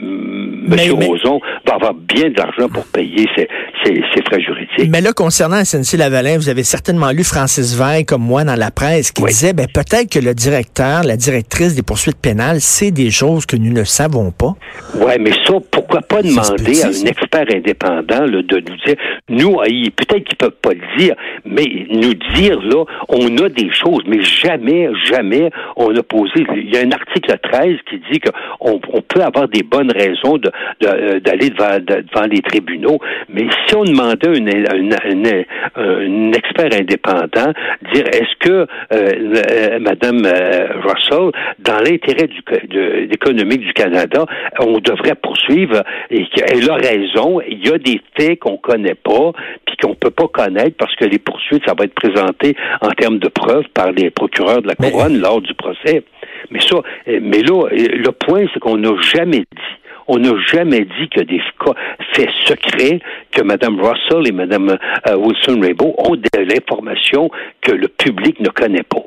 M. 0.72 0.94
Roson 0.94 1.40
va 1.66 1.76
avoir 1.76 1.94
bien 1.94 2.30
de 2.30 2.38
l'argent 2.38 2.68
pour 2.70 2.86
payer 2.86 3.28
ses, 3.36 3.48
frais 4.26 4.42
juridiques. 4.42 4.90
Mais 4.90 5.02
là, 5.02 5.14
concernant 5.14 5.64
SNC-Lavalin, 5.64 6.38
vous 6.38 6.50
avez 6.50 6.64
certainement 6.64 7.12
lu 7.12 7.24
Francis 7.24 7.76
Veil, 7.76 8.06
comme 8.06 8.24
moi, 8.24 8.44
dans 8.44 8.56
la 8.56 8.72
presse, 8.72 9.12
qui 9.12 9.24
disait, 9.24 9.54
ben, 9.54 9.68
peut-être 9.72 10.12
que 10.12 10.20
le 10.20 10.34
directeur, 10.34 11.04
la 11.04 11.18
directrice 11.18 11.76
des 11.76 11.84
poursuites 11.84 12.20
pénales, 12.20 12.62
sait 12.62 12.92
des 12.92 13.12
choses 13.12 13.46
que 13.46 13.56
nous 13.56 13.72
ne 13.72 13.84
savons 13.84 14.32
pas. 14.32 14.56
Oui, 14.96 15.14
mais 15.20 15.32
ça, 15.46 15.54
pourquoi 15.72 16.02
pas 16.02 16.22
demander 16.22 16.82
à 16.82 16.88
un 16.88 17.06
expert 17.06 17.46
indépendant 17.54 18.26
de 18.26 18.42
nous 18.58 18.78
dire, 18.86 18.96
nous, 19.30 19.58
peut-être 19.96 20.24
qu'ils 20.24 20.38
peuvent 20.38 20.52
pas 20.62 20.72
le 20.72 20.98
dire, 20.98 21.16
mais 21.46 21.66
nous 21.92 22.14
dire, 22.36 22.60
là, 22.62 22.86
on 23.10 23.38
a 23.38 23.50
des 23.50 23.70
choses, 23.72 24.04
mais 24.08 24.22
jamais, 24.22 24.90
jamais 25.06 25.50
on 25.76 25.96
a 25.96 26.04
posé. 26.04 26.25
Il 26.36 26.74
y 26.74 26.78
a 26.78 26.82
un 26.82 26.92
article 26.92 27.38
13 27.42 27.78
qui 27.90 28.02
dit 28.12 28.20
qu'on 28.20 28.80
on 28.94 29.02
peut 29.02 29.22
avoir 29.22 29.48
des 29.48 29.64
bonnes 29.64 29.92
raisons 29.92 30.40
euh, 30.84 31.20
d'aller 31.20 31.50
de, 31.50 32.02
devant, 32.02 32.28
les 32.30 32.42
tribunaux, 32.42 33.00
mais 33.30 33.48
si 33.68 33.76
on 33.76 33.84
demandait 33.84 34.28
un, 34.28 34.92
un, 35.76 36.32
expert 36.32 36.70
indépendant, 36.74 37.54
dire 37.94 38.06
est-ce 38.08 38.36
que 38.40 38.50
euh, 38.50 38.68
euh, 38.92 39.80
Madame 39.80 40.28
Russell, 40.84 41.32
dans 41.60 41.80
l'intérêt 41.80 42.30
économique 43.12 43.62
du 43.62 43.74
Canada, 43.74 44.26
on 44.60 44.80
devrait 44.80 45.16
poursuivre 45.16 45.84
et 46.10 46.26
qu'elle 46.28 46.70
a 46.70 46.76
raison. 46.76 47.42
Il 47.48 47.66
y 47.68 47.72
a 47.72 47.78
des 47.78 48.02
faits 48.18 48.40
qu'on 48.40 48.58
connaît 48.58 48.96
pas, 48.96 49.32
qu'on 49.86 49.96
peut 49.96 50.12
pas 50.12 50.28
connaître 50.28 50.78
parce 50.78 50.96
que 50.96 51.06
les 51.06 51.20
poursuites, 51.20 51.64
ça 51.66 51.74
va 51.78 51.86
être 51.86 51.94
présenté 51.94 52.56
en 52.82 52.90
termes 52.90 53.20
de 53.20 53.28
preuves 53.28 53.66
par 53.74 53.92
les 53.92 54.10
procureurs 54.10 54.62
de 54.62 54.68
la 54.68 54.76
couronne 54.76 55.20
lors 55.20 55.42
du 55.42 55.54
procès. 55.54 56.04
Mais 56.50 56.60
ça, 56.60 56.78
mais 57.08 57.42
là, 57.42 57.68
le 57.72 58.12
point, 58.12 58.46
c'est 58.54 58.60
qu'on 58.60 58.78
n'a 58.78 59.00
jamais 59.02 59.40
dit 59.40 59.76
on 60.08 60.20
n'a 60.20 60.34
jamais 60.54 60.82
dit 60.82 61.10
que 61.10 61.22
des 61.22 61.42
faits 62.14 62.30
secrets 62.46 63.00
que 63.32 63.42
Mme 63.42 63.82
Russell 63.82 64.28
et 64.28 64.32
Mme 64.32 64.78
euh, 65.08 65.16
Wilson-Raybould 65.16 65.96
ont 65.98 66.16
de 66.16 66.40
l'information 66.42 67.32
que 67.62 67.72
le 67.72 67.88
public 67.88 68.40
ne 68.40 68.50
connaît 68.50 68.84
pas. 68.84 69.02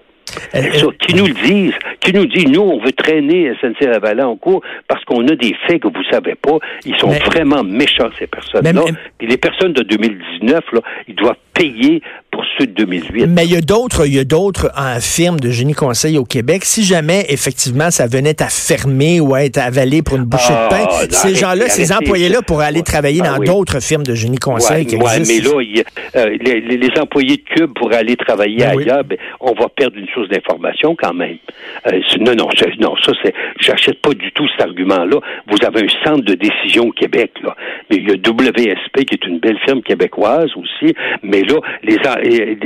Qui 1.01 1.15
nous 1.15 1.27
le 1.27 1.35
disent, 1.35 1.75
qui 2.01 2.13
nous 2.13 2.27
disent, 2.27 2.49
nous, 2.49 2.61
on 2.61 2.79
veut 2.79 2.93
traîner 2.93 3.53
SNC-Lavalin 3.61 4.27
en 4.27 4.37
cours 4.37 4.63
parce 4.87 5.05
qu'on 5.05 5.27
a 5.29 5.35
des 5.37 5.55
faits 5.67 5.83
que 5.83 5.89
vous 5.89 6.05
savez 6.11 6.35
pas. 6.35 6.59
Ils 6.85 6.97
sont 6.97 7.11
vraiment 7.11 7.63
méchants, 7.63 8.11
ces 8.19 8.27
personnes-là. 8.27 8.83
Et 9.21 9.27
les 9.27 9.37
personnes 9.37 9.73
de 9.73 9.83
2019, 9.83 10.65
là, 10.73 10.81
ils 11.07 11.15
doivent 11.15 11.37
payer 11.55 12.03
pour 12.31 12.45
ceux 12.59 12.67
de 12.67 12.73
2008. 12.73 13.27
Mais 13.27 13.45
il 13.45 13.53
y 13.53 13.57
a 13.57 13.61
d'autres, 13.61 14.07
il 14.07 14.15
y 14.15 14.19
a 14.19 14.25
d'autres 14.25 14.71
firmes 15.01 15.41
de 15.41 15.51
génie 15.51 15.75
conseil 15.75 16.19
au 16.19 16.25
Québec. 16.25 16.65
Si 16.65 16.85
jamais, 16.85 17.25
effectivement, 17.29 17.91
ça 17.91 18.07
venait 18.07 18.41
à 18.43 18.49
fermer 18.49 19.21
ou 19.21 19.35
à 19.35 19.45
être 19.45 19.59
avalé 19.59 20.03
pour 20.03 20.17
une 20.17 20.25
bouchée 20.25 20.53
de 20.53 20.69
pain, 20.69 20.87
ah, 20.89 21.05
ces 21.11 21.35
gens-là, 21.35 21.69
ces 21.69 21.93
employés-là 21.93 22.43
pourraient 22.43 22.67
aller 22.67 22.83
travailler 22.83 23.23
ah 23.25 23.37
dans 23.37 23.45
d'autres 23.45 23.81
firmes 23.81 24.05
de 24.05 24.15
génie 24.15 24.39
conseil 24.39 24.87
qui 24.87 24.97
existent. 24.97 25.23
mais 25.27 25.41
là, 25.41 25.85
euh, 26.17 26.37
les, 26.41 27.01
employés 27.01 27.37
de 27.37 27.55
Cube 27.55 27.73
pourraient 27.75 27.99
aller 27.99 28.17
travailler 28.17 28.59
ben 28.59 28.79
ailleurs. 28.79 29.05
Ben, 29.05 29.19
on 29.41 29.53
va 29.53 29.69
perdre 29.69 29.97
une 29.97 30.09
source 30.09 30.29
d'information 30.29 30.97
quand 30.97 31.15
même. 31.15 31.39
Euh, 31.87 32.01
non, 32.21 32.35
non, 32.35 32.49
non, 32.81 32.97
ça, 32.97 33.13
c'est, 33.23 33.35
j'achète 33.61 34.01
pas 34.01 34.15
du 34.15 34.33
tout 34.33 34.47
cet 34.57 34.67
argument-là. 34.67 35.21
Vous 35.49 35.59
avez 35.65 35.85
un 35.85 36.05
centre 36.05 36.25
de 36.25 36.35
décision 36.35 36.89
au 36.89 36.93
Québec, 36.93 37.33
là. 37.43 37.55
Mais 37.91 37.97
il 37.97 38.09
y 38.09 38.13
a 38.13 38.15
WSP 38.15 39.05
qui 39.05 39.15
est 39.15 39.27
une 39.27 39.39
belle 39.39 39.59
firme 39.65 39.83
québécoise 39.83 40.51
aussi. 40.57 40.95
Mais 41.23 41.43
là, 41.43 41.61
les, 41.83 41.99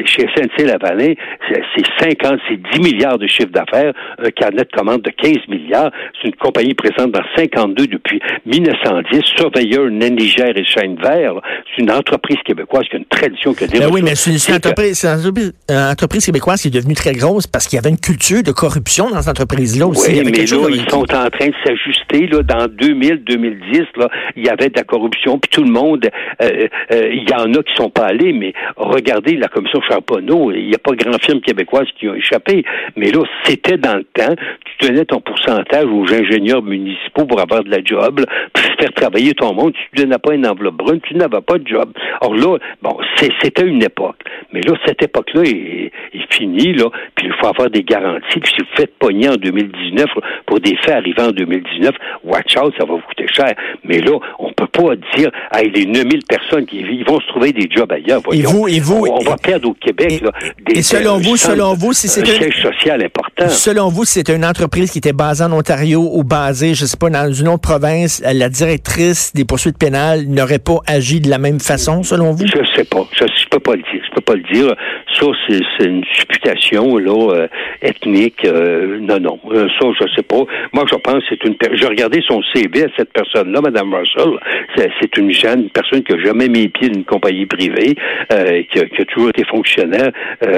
chez 0.07 0.27
SNC-Lavalin, 0.27 1.15
c'est 1.49 1.87
50, 2.01 2.41
c'est 2.49 2.61
10 2.75 2.81
milliards 2.81 3.19
de 3.19 3.27
chiffre 3.27 3.51
d'affaires, 3.51 3.93
un 4.19 4.31
carnet 4.31 4.63
de 4.63 4.77
commande 4.77 5.03
de 5.03 5.11
15 5.11 5.49
milliards. 5.49 5.91
C'est 6.21 6.29
une 6.29 6.35
compagnie 6.37 6.75
présente 6.75 7.13
dans 7.13 7.23
52 7.37 7.87
depuis 7.87 8.21
1910. 8.47 9.21
Surveilleur, 9.37 9.91
Nain-Niger 9.91 10.57
et 10.57 10.65
Chaîne 10.65 10.97
Vert. 10.97 11.35
C'est 11.75 11.83
une 11.83 11.91
entreprise 11.91 12.39
québécoise 12.45 12.85
qui 12.89 12.97
a 12.97 12.99
une 12.99 13.05
tradition 13.07 13.55
que 13.55 13.65
ben 13.65 13.89
oui, 13.91 14.03
mais 14.03 14.15
c'est 14.15 14.31
une, 14.31 14.55
entreprise, 14.55 15.05
une 15.05 15.53
entreprise 15.71 16.27
québécoise 16.27 16.61
qui 16.61 16.69
est 16.69 16.73
devenue 16.73 16.95
très 16.95 17.13
grosse 17.13 17.47
parce 17.47 17.67
qu'il 17.67 17.77
y 17.77 17.79
avait 17.79 17.91
une 17.91 17.99
culture 17.99 18.43
de 18.43 18.53
corruption 18.53 19.11
dans 19.11 19.23
cette 19.23 19.31
entreprise-là 19.31 19.87
aussi. 19.87 20.13
Oui, 20.13 20.23
mais 20.25 20.31
là, 20.31 20.43
ils 20.43 20.91
sont 20.91 21.01
en 21.01 21.31
train 21.31 21.47
de 21.47 21.55
s'ajuster. 21.65 22.02
Là, 22.13 22.43
dans 22.43 22.67
2000-2010, 22.67 23.87
là, 23.97 24.09
il 24.37 24.45
y 24.45 24.49
avait 24.49 24.69
de 24.69 24.77
la 24.77 24.85
corruption, 24.85 25.39
puis 25.39 25.51
tout 25.51 25.65
le 25.65 25.71
monde, 25.71 26.09
euh, 26.43 26.69
euh, 26.93 27.11
il 27.13 27.29
y 27.29 27.35
en 27.35 27.53
a 27.55 27.63
qui 27.63 27.75
sont 27.75 27.91
pas 27.91 28.07
allés, 28.07 28.33
mais 28.33 28.53
regardez 28.77 29.37
la 29.37 29.49
commission 29.49 29.81
Charbonneau, 29.81 30.53
il 30.53 30.69
n'y 30.69 30.75
a 30.75 30.79
pas 30.79 30.93
grand 30.93 31.19
firme 31.23 31.41
québécoise 31.41 31.87
qui 31.99 32.09
ont 32.09 32.15
échappé. 32.15 32.65
Mais 32.97 33.11
là, 33.11 33.23
c'était 33.45 33.79
dans 33.79 33.97
le 33.97 34.05
temps. 34.05 34.35
Tu 34.65 34.87
donnais 34.87 35.05
ton 35.05 35.21
pourcentage 35.21 35.87
aux 35.87 36.13
ingénieurs 36.13 36.63
municipaux 36.63 37.25
pour 37.25 37.41
avoir 37.41 37.65
de 37.65 37.71
la 37.71 37.83
job, 37.85 38.25
puis 38.53 38.65
faire 38.79 38.93
travailler 38.93 39.35
ton 39.35 39.55
monde. 39.55 39.73
Tu 39.73 40.01
ne 40.01 40.05
donnais 40.05 40.19
pas 40.19 40.35
une 40.35 40.47
enveloppe 40.47 40.77
brune, 40.77 41.01
tu 41.01 41.15
n'avais 41.15 41.41
pas 41.41 41.59
de 41.59 41.67
job. 41.67 41.93
Or 42.21 42.35
là, 42.35 42.59
bon, 42.83 42.99
c'était 43.19 43.67
une 43.67 43.83
époque. 43.83 44.17
Mais 44.53 44.61
là, 44.61 44.75
cette 44.87 45.03
époque-là 45.03 45.43
est, 45.43 45.93
est 46.15 46.35
finie, 46.35 46.75
là, 46.75 46.91
puis 47.15 47.27
il 47.27 47.33
faut 47.41 47.47
avoir 47.47 47.71
des 47.71 47.83
garanties. 47.83 48.41
Puis 48.41 48.53
si 48.55 48.61
vous 48.61 48.77
faites 48.77 48.95
pogner 48.99 49.29
en 49.29 49.37
2019 49.37 50.07
pour 50.47 50.61
des 50.61 50.77
faits 50.77 50.97
arrivant 50.97 51.29
en 51.29 51.33
2019, 51.33 51.95
watch 52.25 52.57
out, 52.57 52.73
ça 52.79 52.85
va 52.85 52.95
vous 52.95 53.03
coûter 53.09 53.27
cher. 53.29 53.55
Mais 53.85 53.99
là, 54.01 54.19
on 54.39 54.53
peut 54.53 54.67
pas 54.67 54.97
dire, 55.17 55.31
ah, 55.51 55.63
les 55.63 55.87
9000 55.87 56.25
personnes 56.25 56.67
qui 56.67 56.79
ils 56.79 57.05
vont 57.05 57.21
se 57.21 57.27
trouver 57.29 57.53
des 57.53 57.69
jobs 57.71 57.91
ailleurs. 57.91 58.21
Et 58.33 58.43
vous, 58.43 58.69
et 58.69 58.81
vous, 58.81 59.07
on, 59.07 59.23
va 59.23 59.37
perdre 59.37 59.71
au 59.71 59.75
Québec 59.75 60.21
là, 60.21 60.33
des, 60.67 60.79
et 60.79 60.83
selon 60.83 61.19
vous, 61.19 61.37
selon 61.37 61.75
vous, 61.75 61.93
si 61.93 62.09
c'est 62.09 62.23
un 62.23 62.25
siège 62.25 62.63
social 62.63 63.03
important. 63.03 63.22
Selon 63.49 63.89
vous, 63.89 64.05
c'est 64.05 64.29
une 64.29 64.45
entreprise 64.45 64.91
qui 64.91 64.99
était 64.99 65.13
basée 65.13 65.45
en 65.45 65.53
Ontario 65.53 66.09
ou 66.13 66.25
basée, 66.25 66.75
je 66.75 66.85
sais 66.85 66.97
pas, 66.97 67.11
dans 67.11 67.33
une 67.33 67.49
autre 67.49 67.63
province, 67.63 68.23
la 68.25 68.49
directrice 68.49 69.33
des 69.35 69.45
poursuites 69.45 69.79
pénales 69.79 70.27
n'aurait 70.29 70.59
pas 70.59 70.79
agi 70.87 71.21
de 71.21 71.29
la 71.29 71.39
même 71.39 71.61
façon, 71.61 72.03
selon 72.03 72.33
vous? 72.33 72.47
Je 72.47 72.65
sais 72.77 72.85
pas. 72.85 73.07
Je, 73.13 73.25
je 73.27 73.49
peux 73.49 73.59
pas 73.59 73.77
le 73.77 73.83
dire. 73.83 74.03
Je 74.09 74.15
peux 74.15 74.21
pas 74.21 74.35
le 74.35 74.43
dire. 74.43 74.75
Ça, 75.19 75.27
c'est 75.47 75.85
une 75.85 76.05
supputation 76.13 76.97
là 76.97 77.35
euh, 77.35 77.49
ethnique. 77.83 78.45
Euh, 78.45 78.99
non, 79.01 79.21
non. 79.21 79.39
Euh, 79.51 79.69
ça, 79.81 79.89
je 80.01 80.07
sais 80.17 80.23
pas. 80.23 80.43
Moi, 80.73 80.85
je 80.91 80.97
pense 80.97 81.19
que 81.19 81.25
c'est 81.31 81.45
une. 81.45 81.57
J'ai 81.75 81.87
regardé 81.87 82.21
son 82.27 82.41
CV 82.55 82.85
à 82.85 82.89
cette 82.97 83.13
personne-là, 83.13 83.61
Mme 83.61 83.95
Russell. 83.95 84.39
C'est 84.77 85.17
une 85.17 85.33
jeune 85.33 85.69
personne 85.71 86.03
qui 86.03 86.13
a 86.15 86.19
jamais 86.19 86.49
mis 86.49 86.69
pied 86.69 86.89
dans 86.89 86.99
une 86.99 87.05
compagnie 87.05 87.47
privée, 87.47 87.95
qui 88.31 88.79
a, 88.79 88.85
qui, 88.87 89.03
a, 89.03 89.05
toujours 89.05 89.31
été 89.31 89.45
fonctionnaire, 89.45 90.11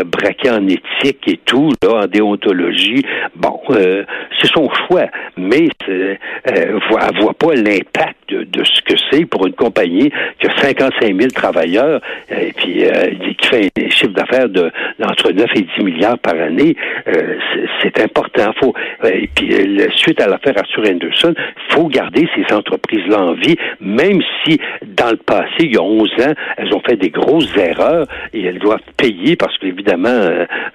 braqué 0.06 0.50
en 0.50 0.66
éthique 0.66 1.26
et 1.26 1.40
tout, 1.44 1.70
là, 1.82 2.04
en 2.04 2.06
déontologie. 2.06 2.73
Bon, 3.36 3.60
c'est 3.68 4.50
son 4.54 4.68
choix, 4.86 5.06
mais 5.36 5.68
elle 6.44 6.74
ne 6.74 7.20
voit 7.20 7.34
pas 7.34 7.54
l'impact 7.54 8.23
de, 8.34 8.44
de, 8.44 8.64
ce 8.64 8.82
que 8.82 8.94
c'est 9.10 9.24
pour 9.26 9.46
une 9.46 9.54
compagnie 9.54 10.10
qui 10.40 10.46
a 10.46 10.60
55 10.60 11.16
000 11.16 11.30
travailleurs 11.30 12.00
et 12.30 12.52
puis 12.52 12.84
qui 13.38 13.48
fait 13.48 13.70
un 13.78 13.90
chiffre 13.90 14.12
d'affaires 14.12 14.48
de 14.48 14.70
entre 15.02 15.32
9 15.32 15.46
et 15.56 15.66
10 15.78 15.84
milliards 15.84 16.18
par 16.18 16.34
année, 16.34 16.76
euh, 17.08 17.36
c'est 17.82 18.00
important. 18.00 18.52
Faut, 18.60 18.74
euh, 19.04 19.08
et 19.08 19.28
puis, 19.34 19.54
euh, 19.54 19.88
suite 19.96 20.20
à 20.20 20.28
l'affaire 20.28 20.54
Arthur 20.56 20.84
Anderson, 20.88 21.34
faut 21.70 21.88
garder 21.88 22.28
ces 22.34 22.54
entreprises-là 22.54 23.20
en 23.20 23.32
vie, 23.34 23.56
même 23.80 24.20
si 24.44 24.58
dans 24.82 25.10
le 25.10 25.16
passé, 25.16 25.60
il 25.60 25.74
y 25.74 25.76
a 25.76 25.82
11 25.82 26.10
ans, 26.20 26.32
elles 26.56 26.74
ont 26.74 26.80
fait 26.80 26.96
des 26.96 27.10
grosses 27.10 27.56
erreurs 27.56 28.06
et 28.32 28.44
elles 28.44 28.58
doivent 28.58 28.80
payer 28.96 29.36
parce 29.36 29.56
qu'évidemment, 29.58 30.08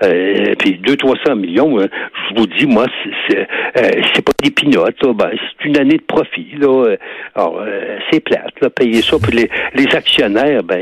euh, 0.04 0.56
puis 0.58 0.80
200-300 0.84 1.36
millions, 1.36 1.80
je 1.80 2.36
vous 2.36 2.48
dis, 2.48 2.66
moi, 2.66 2.86
c'est 3.28 3.48
c'est 4.14 4.24
pas 4.24 4.32
des 4.44 4.52
pinottes, 4.52 5.06
ben, 5.16 5.30
c'est 5.34 5.68
une 5.68 5.78
année 5.78 5.98
de 5.98 6.04
profit. 6.04 6.48
Là. 6.58 6.96
C'est 8.12 8.20
plate, 8.24 8.54
là, 8.62 8.70
payer 8.70 9.02
ça. 9.02 9.18
Puis 9.22 9.36
les, 9.36 9.50
les 9.76 9.96
actionnaires, 9.96 10.64
ben, 10.64 10.80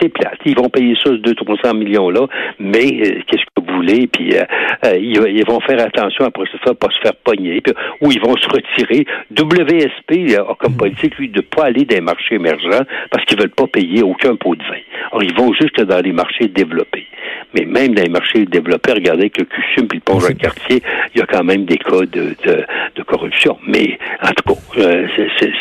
c'est 0.00 0.08
plate. 0.08 0.38
Ils 0.44 0.56
vont 0.56 0.68
payer 0.68 0.94
ça, 1.02 1.10
ce 1.10 1.16
200-300 1.16 1.76
millions-là, 1.76 2.26
mais 2.58 2.90
qu'est-ce 3.26 3.44
que 3.44 3.60
vous 3.66 3.76
voulez? 3.76 4.06
Puis 4.06 4.36
euh, 4.36 4.44
euh, 4.86 4.96
ils, 4.96 5.44
vont 5.46 5.60
faire 5.60 5.80
attention 5.80 6.24
après 6.24 6.44
ça, 6.64 6.74
pas 6.74 6.88
se 6.90 7.00
faire 7.00 7.14
pogner, 7.24 7.60
puis, 7.60 7.74
ou 8.00 8.12
ils 8.12 8.20
vont 8.20 8.36
se 8.36 8.48
retirer. 8.48 9.06
WSP 9.30 10.38
a 10.38 10.54
comme 10.54 10.74
mm. 10.74 10.76
politique, 10.76 11.18
lui, 11.18 11.28
de 11.28 11.40
pas 11.40 11.66
aller 11.66 11.84
dans 11.84 11.96
les 11.96 12.00
marchés 12.00 12.36
émergents 12.36 12.84
parce 13.10 13.24
qu'ils 13.24 13.38
veulent 13.38 13.50
pas 13.50 13.66
payer 13.66 14.02
aucun 14.02 14.36
pot 14.36 14.54
de 14.54 14.62
vin. 14.62 14.80
Alors, 15.10 15.22
ils 15.22 15.34
vont 15.34 15.52
juste 15.54 15.80
dans 15.80 16.00
les 16.00 16.12
marchés 16.12 16.48
développés. 16.48 17.06
Mais 17.54 17.64
même 17.64 17.94
dans 17.94 18.02
les 18.02 18.08
marchés 18.08 18.44
développés, 18.46 18.92
regardez 18.92 19.22
avec 19.22 19.38
le 19.38 19.44
CUSUM 19.44 19.88
puis 19.88 19.98
le 19.98 20.02
pont 20.02 20.18
quartier 20.38 20.82
il 21.14 21.18
y 21.18 21.22
a 21.22 21.26
quand 21.26 21.44
même 21.44 21.64
des 21.64 21.78
cas 21.78 22.00
de, 22.00 22.36
de, 22.44 23.02
corruption. 23.02 23.56
Mais 23.66 23.98
en 24.22 24.30
tout 24.32 24.54
cas, 24.54 24.80
euh, 24.80 25.06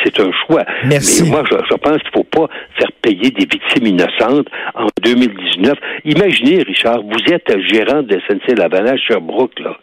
c'est 0.04 0.20
un 0.20 0.32
choix. 0.46 0.66
Merci. 0.86 1.24
Mais 1.24 1.30
moi, 1.30 1.44
je, 1.50 1.56
je 1.70 1.76
pense 1.76 1.98
qu'il 2.02 2.12
faut 2.14 2.24
pas 2.24 2.48
faire 2.78 2.92
payer 3.02 3.32
des 3.32 3.46
victimes 3.46 3.88
innocentes 3.88 4.48
en 4.76 4.88
2019. 5.02 5.78
Imaginez, 6.06 6.64
Richard, 6.64 7.02
vous 7.04 7.34
êtes 7.34 7.50
gérant 7.72 8.04
de 8.04 8.20
SNC 8.28 8.58
Lavalin 8.58 8.98
Sherbrooke, 8.98 9.60
là. 9.60 9.78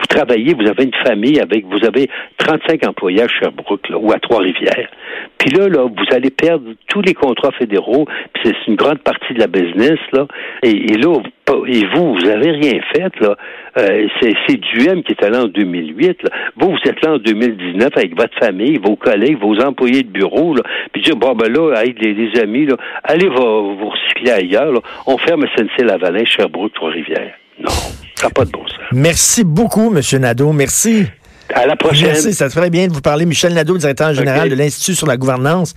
Vous 0.00 0.06
travaillez, 0.06 0.54
vous 0.54 0.66
avez 0.66 0.84
une 0.84 0.94
famille 1.06 1.40
avec, 1.40 1.64
vous 1.66 1.84
avez 1.84 2.08
35 2.38 2.86
employés 2.86 3.22
à 3.22 3.28
Sherbrooke 3.28 3.88
ou 3.94 4.12
à 4.12 4.18
Trois-Rivières. 4.18 4.88
Puis 5.38 5.50
là, 5.50 5.68
là, 5.68 5.84
vous 5.84 6.14
allez 6.14 6.30
perdre 6.30 6.72
tous 6.88 7.02
les 7.02 7.14
contrats 7.14 7.52
fédéraux, 7.52 8.06
puis 8.32 8.42
c'est 8.44 8.70
une 8.70 8.76
grande 8.76 8.98
partie 8.98 9.34
de 9.34 9.40
la 9.40 9.46
business, 9.46 9.98
là. 10.12 10.26
Et, 10.62 10.96
là, 10.96 11.20
et 11.66 11.86
vous, 11.94 12.14
vous 12.14 12.28
avez 12.28 12.50
rien 12.50 12.80
fait, 12.94 13.12
là. 13.20 13.36
Euh, 13.76 14.08
c'est 14.20 14.56
Duhem 14.56 15.02
qui 15.02 15.12
est 15.12 15.22
allé 15.22 15.36
en 15.36 15.46
2008. 15.46 16.22
Là. 16.24 16.30
Vous, 16.56 16.70
vous 16.70 16.90
êtes 16.90 17.04
là 17.04 17.14
en 17.14 17.18
2019 17.18 17.90
avec 17.96 18.16
votre 18.16 18.36
famille, 18.38 18.78
vos 18.78 18.96
collègues, 18.96 19.38
vos 19.38 19.60
employés 19.60 20.02
de 20.02 20.10
bureau, 20.10 20.54
là, 20.54 20.62
puis 20.92 21.02
dire, 21.02 21.16
bon, 21.16 21.34
ben 21.34 21.52
là, 21.52 21.74
avec 21.76 22.02
les, 22.02 22.40
amis, 22.40 22.66
là, 22.66 22.76
allez 23.04 23.28
vous, 23.28 23.76
vous 23.76 23.88
recycler 23.88 24.30
ailleurs. 24.32 24.72
Là. 24.72 24.80
On 25.06 25.16
ferme 25.18 25.44
SNC-Lavalin, 25.56 26.24
Sherbrooke, 26.24 26.72
Trois-Rivières. 26.74 27.34
Non, 27.62 27.70
ça 28.16 28.26
n'a 28.26 28.30
pas 28.30 28.44
de 28.44 28.50
bon 28.50 28.66
sens. 28.66 28.76
Merci 28.92 29.44
beaucoup, 29.44 29.94
M. 29.94 30.20
Nadeau. 30.20 30.52
Merci. 30.52 31.06
À 31.54 31.66
la 31.66 31.76
prochaine. 31.76 32.08
Merci, 32.08 32.34
ça 32.34 32.48
te 32.48 32.52
ferait 32.52 32.70
bien 32.70 32.86
de 32.86 32.92
vous 32.92 33.00
parler. 33.00 33.24
Michel 33.24 33.54
Nadeau, 33.54 33.78
directeur 33.78 34.12
général 34.12 34.50
de 34.50 34.54
l'Institut 34.54 34.94
sur 34.94 35.06
la 35.06 35.16
gouvernance. 35.16 35.74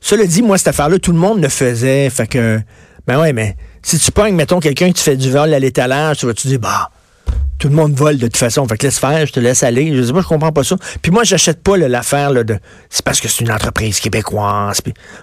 Cela 0.00 0.26
dit, 0.26 0.42
moi, 0.42 0.58
cette 0.58 0.68
affaire-là, 0.68 0.98
tout 0.98 1.12
le 1.12 1.18
monde 1.18 1.42
le 1.42 1.48
faisait. 1.48 2.10
Fait 2.10 2.26
que, 2.26 2.60
ben 3.06 3.20
ouais, 3.20 3.32
mais 3.32 3.56
si 3.82 3.98
tu 3.98 4.12
pognes, 4.12 4.34
mettons, 4.34 4.60
quelqu'un 4.60 4.92
qui 4.92 5.02
fait 5.02 5.16
du 5.16 5.30
vol 5.30 5.52
à 5.54 5.58
l'étalage, 5.58 6.18
tu 6.18 6.26
vas 6.26 6.34
te 6.34 6.46
dire, 6.46 6.58
bah, 6.58 6.90
tout 7.58 7.68
le 7.68 7.76
monde 7.76 7.94
vole 7.94 8.18
de 8.18 8.26
toute 8.26 8.36
façon. 8.36 8.66
Fait 8.68 8.76
que 8.76 8.86
laisse 8.86 8.98
faire, 8.98 9.26
je 9.26 9.32
te 9.32 9.40
laisse 9.40 9.62
aller. 9.62 9.94
Je 9.94 10.02
sais 10.02 10.12
pas, 10.12 10.20
je 10.20 10.26
comprends 10.26 10.52
pas 10.52 10.64
ça. 10.64 10.76
Puis 11.00 11.10
moi, 11.10 11.24
j'achète 11.24 11.62
pas 11.62 11.76
l'affaire 11.76 12.32
de. 12.44 12.58
C'est 12.90 13.04
parce 13.04 13.20
que 13.20 13.28
c'est 13.28 13.42
une 13.42 13.50
entreprise 13.50 14.00
québécoise. 14.00 14.80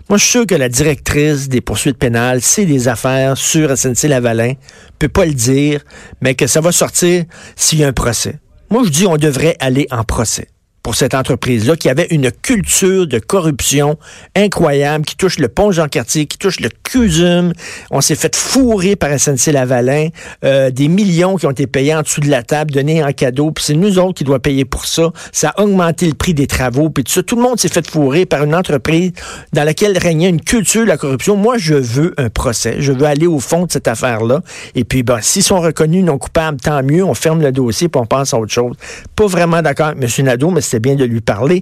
moi, 0.09 0.17
je 0.17 0.23
suis 0.23 0.31
sûr 0.31 0.47
que 0.47 0.55
la 0.55 0.69
directrice 0.69 1.49
des 1.49 1.61
poursuites 1.61 1.97
pénales, 1.97 2.41
c'est 2.41 2.65
des 2.65 2.87
affaires 2.87 3.37
sur 3.37 3.69
SNC-Lavalin, 3.69 4.53
peut 4.97 5.09
pas 5.09 5.25
le 5.25 5.33
dire, 5.33 5.81
mais 6.21 6.35
que 6.35 6.47
ça 6.47 6.61
va 6.61 6.71
sortir 6.71 7.25
s'il 7.55 7.79
y 7.79 7.83
a 7.83 7.87
un 7.87 7.93
procès. 7.93 8.39
Moi, 8.69 8.83
je 8.85 8.89
dis 8.89 9.05
on 9.05 9.17
devrait 9.17 9.55
aller 9.59 9.87
en 9.91 10.03
procès 10.03 10.47
pour 10.83 10.95
cette 10.95 11.13
entreprise-là, 11.13 11.75
qui 11.75 11.89
avait 11.89 12.07
une 12.09 12.31
culture 12.31 13.07
de 13.07 13.19
corruption 13.19 13.97
incroyable, 14.35 15.05
qui 15.05 15.15
touche 15.15 15.37
le 15.37 15.47
pont 15.47 15.71
Jean-Cartier, 15.71 16.25
qui 16.25 16.37
touche 16.37 16.59
le 16.59 16.69
CUSUM. 16.83 17.53
On 17.91 18.01
s'est 18.01 18.15
fait 18.15 18.35
fourrer 18.35 18.95
par 18.95 19.11
SNC-Lavalin. 19.11 20.09
Euh, 20.43 20.71
des 20.71 20.87
millions 20.87 21.37
qui 21.37 21.45
ont 21.45 21.51
été 21.51 21.67
payés 21.67 21.95
en 21.95 22.01
dessous 22.01 22.21
de 22.21 22.29
la 22.29 22.43
table, 22.43 22.71
donnés 22.71 23.03
en 23.03 23.11
cadeau. 23.11 23.51
Puis 23.51 23.65
c'est 23.65 23.73
nous 23.75 23.99
autres 23.99 24.15
qui 24.15 24.23
doit 24.23 24.39
payer 24.39 24.65
pour 24.65 24.85
ça. 24.85 25.11
Ça 25.31 25.53
a 25.55 25.61
augmenté 25.61 26.07
le 26.07 26.13
prix 26.13 26.33
des 26.33 26.47
travaux. 26.47 26.89
Puis 26.89 27.03
tout 27.03 27.11
ça, 27.11 27.23
tout 27.23 27.35
le 27.35 27.43
monde 27.43 27.59
s'est 27.59 27.69
fait 27.69 27.87
fourrer 27.87 28.25
par 28.25 28.43
une 28.43 28.55
entreprise 28.55 29.11
dans 29.53 29.63
laquelle 29.63 29.97
régnait 29.97 30.29
une 30.29 30.41
culture 30.41 30.81
de 30.81 30.87
la 30.87 30.97
corruption. 30.97 31.35
Moi, 31.35 31.57
je 31.57 31.75
veux 31.75 32.13
un 32.17 32.29
procès. 32.29 32.77
Je 32.79 32.91
veux 32.91 33.05
aller 33.05 33.27
au 33.27 33.39
fond 33.39 33.65
de 33.65 33.71
cette 33.71 33.87
affaire-là. 33.87 34.41
Et 34.75 34.83
puis, 34.83 35.03
ben, 35.03 35.19
s'ils 35.21 35.43
sont 35.43 35.59
reconnus 35.59 36.03
non 36.03 36.17
coupables, 36.17 36.59
tant 36.59 36.81
mieux. 36.83 37.03
On 37.03 37.13
ferme 37.13 37.41
le 37.41 37.51
dossier 37.51 37.87
puis 37.87 38.01
on 38.01 38.05
passe 38.05 38.33
à 38.33 38.39
autre 38.39 38.51
chose. 38.51 38.75
Pas 39.15 39.27
vraiment 39.27 39.61
d'accord 39.61 39.87
avec 39.87 40.03
M. 40.03 40.25
Nadeau, 40.25 40.49
mais 40.49 40.61
c'est 40.71 40.79
bien 40.79 40.95
de 40.95 41.03
lui 41.03 41.19
parler. 41.19 41.59